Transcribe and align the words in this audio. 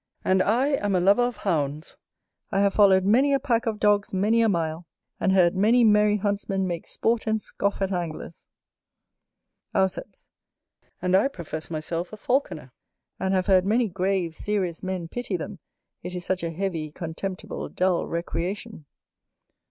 And 0.25 0.41
I 0.41 0.69
am 0.83 0.95
a 0.95 0.99
lover 0.99 1.21
of 1.21 1.37
Hounds; 1.37 1.95
I 2.51 2.59
have 2.61 2.73
followed 2.73 3.05
many 3.05 3.33
a 3.33 3.39
pack 3.39 3.67
of 3.67 3.79
dogs 3.79 4.11
many 4.15 4.41
a 4.41 4.49
mile, 4.49 4.87
and 5.19 5.31
heard 5.31 5.55
many 5.55 5.83
merry 5.83 6.17
Huntsmen 6.17 6.65
make 6.65 6.87
sport 6.87 7.27
and 7.27 7.39
scoff 7.39 7.83
at 7.83 7.91
Anglers. 7.91 8.47
Auceps. 9.75 10.27
And 11.03 11.15
I 11.15 11.27
profess 11.27 11.69
myself 11.69 12.11
a 12.11 12.17
Falconer, 12.17 12.71
and 13.19 13.35
have 13.35 13.45
heard 13.45 13.63
many 13.63 13.87
grave, 13.89 14.33
serious 14.33 14.81
men 14.81 15.07
pity 15.07 15.37
them, 15.37 15.59
it 16.01 16.15
is 16.15 16.25
such 16.25 16.41
a 16.41 16.49
heavy, 16.49 16.89
contemptible, 16.89 17.69
dull 17.69 18.07
recreation. 18.07 18.85